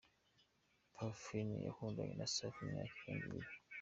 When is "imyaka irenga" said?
2.65-3.25